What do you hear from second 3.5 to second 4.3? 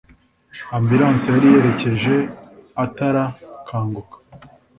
kanguka……